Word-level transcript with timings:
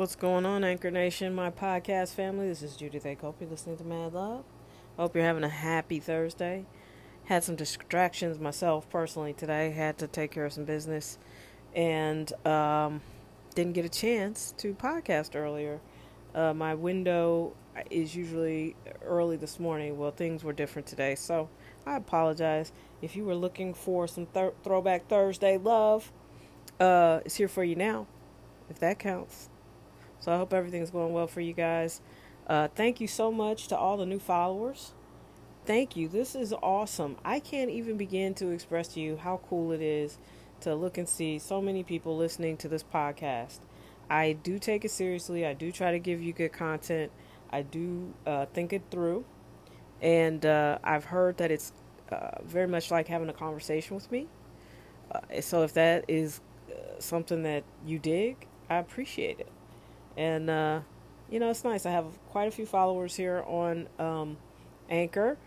What's 0.00 0.16
going 0.16 0.46
on, 0.46 0.64
Anchor 0.64 0.90
Nation, 0.90 1.34
my 1.34 1.50
podcast 1.50 2.14
family? 2.14 2.48
This 2.48 2.62
is 2.62 2.74
Judith 2.74 3.04
A. 3.04 3.14
Cope. 3.14 3.36
You're 3.38 3.50
listening 3.50 3.76
to 3.76 3.84
Mad 3.84 4.14
Love. 4.14 4.44
Hope 4.96 5.14
you're 5.14 5.22
having 5.22 5.44
a 5.44 5.48
happy 5.50 6.00
Thursday. 6.00 6.64
Had 7.26 7.44
some 7.44 7.54
distractions 7.54 8.38
myself 8.38 8.88
personally 8.88 9.34
today. 9.34 9.72
Had 9.72 9.98
to 9.98 10.06
take 10.06 10.30
care 10.30 10.46
of 10.46 10.54
some 10.54 10.64
business 10.64 11.18
and 11.76 12.32
um, 12.46 13.02
didn't 13.54 13.74
get 13.74 13.84
a 13.84 13.90
chance 13.90 14.54
to 14.56 14.72
podcast 14.72 15.36
earlier. 15.36 15.80
Uh, 16.34 16.54
my 16.54 16.74
window 16.74 17.52
is 17.90 18.16
usually 18.16 18.76
early 19.04 19.36
this 19.36 19.60
morning. 19.60 19.98
Well, 19.98 20.12
things 20.12 20.42
were 20.42 20.54
different 20.54 20.88
today, 20.88 21.14
so 21.14 21.50
I 21.84 21.96
apologize. 21.96 22.72
If 23.02 23.16
you 23.16 23.26
were 23.26 23.34
looking 23.34 23.74
for 23.74 24.08
some 24.08 24.24
th- 24.32 24.54
Throwback 24.64 25.08
Thursday 25.08 25.58
love, 25.58 26.10
uh, 26.80 27.20
it's 27.26 27.36
here 27.36 27.48
for 27.48 27.64
you 27.64 27.76
now, 27.76 28.06
if 28.70 28.78
that 28.78 28.98
counts. 28.98 29.50
So 30.20 30.32
I 30.32 30.36
hope 30.36 30.52
everything's 30.52 30.90
going 30.90 31.12
well 31.12 31.26
for 31.26 31.40
you 31.40 31.52
guys. 31.52 32.00
Uh, 32.46 32.68
thank 32.74 33.00
you 33.00 33.08
so 33.08 33.32
much 33.32 33.68
to 33.68 33.76
all 33.76 33.96
the 33.96 34.06
new 34.06 34.18
followers. 34.18 34.92
Thank 35.66 35.96
you. 35.96 36.08
This 36.08 36.34
is 36.34 36.52
awesome. 36.62 37.16
I 37.24 37.40
can't 37.40 37.70
even 37.70 37.96
begin 37.96 38.34
to 38.34 38.50
express 38.50 38.88
to 38.88 39.00
you 39.00 39.16
how 39.16 39.40
cool 39.48 39.72
it 39.72 39.80
is 39.80 40.18
to 40.60 40.74
look 40.74 40.98
and 40.98 41.08
see 41.08 41.38
so 41.38 41.60
many 41.62 41.82
people 41.82 42.16
listening 42.16 42.56
to 42.58 42.68
this 42.68 42.82
podcast. 42.82 43.60
I 44.10 44.32
do 44.32 44.58
take 44.58 44.84
it 44.84 44.90
seriously. 44.90 45.46
I 45.46 45.54
do 45.54 45.70
try 45.70 45.92
to 45.92 45.98
give 45.98 46.20
you 46.20 46.32
good 46.32 46.52
content. 46.52 47.12
I 47.50 47.62
do 47.62 48.12
uh, 48.26 48.46
think 48.46 48.72
it 48.72 48.82
through. 48.90 49.24
And 50.02 50.44
uh, 50.44 50.78
I've 50.82 51.04
heard 51.04 51.36
that 51.38 51.50
it's 51.50 51.72
uh, 52.10 52.42
very 52.42 52.66
much 52.66 52.90
like 52.90 53.06
having 53.08 53.28
a 53.28 53.32
conversation 53.32 53.94
with 53.94 54.10
me. 54.10 54.26
Uh, 55.12 55.40
so 55.40 55.62
if 55.62 55.72
that 55.74 56.04
is 56.08 56.40
uh, 56.70 56.98
something 56.98 57.42
that 57.44 57.64
you 57.86 57.98
dig, 57.98 58.46
I 58.68 58.76
appreciate 58.76 59.40
it. 59.40 59.48
And, 60.20 60.50
uh, 60.50 60.80
you 61.30 61.40
know, 61.40 61.48
it's 61.48 61.64
nice. 61.64 61.86
I 61.86 61.92
have 61.92 62.04
quite 62.28 62.46
a 62.46 62.50
few 62.50 62.66
followers 62.66 63.16
here 63.16 63.42
on 63.46 63.88
um, 63.98 64.36
Anchor. 64.90 65.38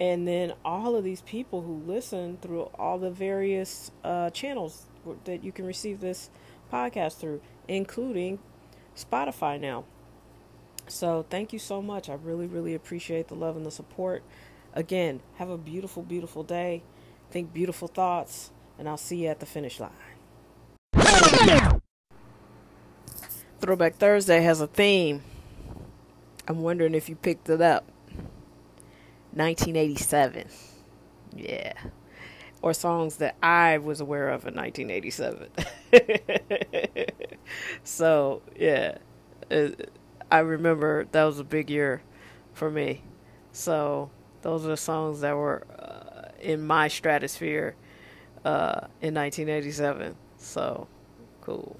And 0.00 0.26
then 0.26 0.52
all 0.64 0.96
of 0.96 1.04
these 1.04 1.20
people 1.20 1.62
who 1.62 1.80
listen 1.86 2.36
through 2.42 2.62
all 2.76 2.98
the 2.98 3.10
various 3.10 3.92
uh, 4.02 4.30
channels 4.30 4.86
that 5.24 5.44
you 5.44 5.52
can 5.52 5.64
receive 5.64 6.00
this 6.00 6.28
podcast 6.72 7.18
through, 7.18 7.40
including 7.68 8.40
Spotify 8.96 9.60
now. 9.60 9.84
So 10.88 11.24
thank 11.30 11.52
you 11.52 11.60
so 11.60 11.80
much. 11.80 12.08
I 12.08 12.14
really, 12.14 12.48
really 12.48 12.74
appreciate 12.74 13.28
the 13.28 13.36
love 13.36 13.56
and 13.56 13.64
the 13.64 13.70
support. 13.70 14.24
Again, 14.74 15.20
have 15.36 15.50
a 15.50 15.56
beautiful, 15.56 16.02
beautiful 16.02 16.42
day. 16.42 16.82
Think 17.30 17.52
beautiful 17.52 17.86
thoughts, 17.86 18.50
and 18.76 18.88
I'll 18.88 18.96
see 18.96 19.22
you 19.22 19.28
at 19.28 19.38
the 19.38 19.46
finish 19.46 19.78
line. 19.78 19.92
Throwback 23.66 23.96
Thursday 23.96 24.42
has 24.42 24.60
a 24.60 24.68
theme. 24.68 25.24
I'm 26.46 26.62
wondering 26.62 26.94
if 26.94 27.08
you 27.08 27.16
picked 27.16 27.48
it 27.48 27.60
up. 27.60 27.84
1987. 29.32 30.46
Yeah. 31.34 31.72
Or 32.62 32.72
songs 32.72 33.16
that 33.16 33.34
I 33.42 33.78
was 33.78 34.00
aware 34.00 34.28
of 34.28 34.46
in 34.46 34.54
1987. 34.54 35.48
so, 37.82 38.40
yeah. 38.54 38.98
I 40.30 40.38
remember 40.38 41.08
that 41.10 41.24
was 41.24 41.40
a 41.40 41.44
big 41.44 41.68
year 41.68 42.02
for 42.54 42.70
me. 42.70 43.02
So, 43.50 44.12
those 44.42 44.64
are 44.64 44.76
songs 44.76 45.22
that 45.22 45.36
were 45.36 45.66
uh, 45.76 46.30
in 46.40 46.64
my 46.64 46.86
stratosphere 46.86 47.74
uh, 48.44 48.86
in 49.02 49.12
1987. 49.12 50.14
So, 50.36 50.86
cool. 51.40 51.76